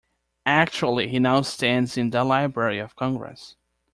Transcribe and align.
Actually, 0.47 1.09
he 1.09 1.19
now 1.19 1.41
stands 1.43 1.95
in 1.95 2.09
The 2.09 2.23
Library 2.23 2.79
of 2.79 2.95
Congress. 2.95 3.55